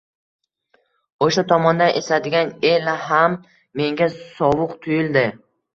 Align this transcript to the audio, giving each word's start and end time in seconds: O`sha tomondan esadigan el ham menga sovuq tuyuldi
O`sha 1.25 1.43
tomondan 1.51 1.93
esadigan 2.01 2.51
el 2.73 2.91
ham 3.05 3.39
menga 3.83 4.13
sovuq 4.19 4.79
tuyuldi 4.87 5.31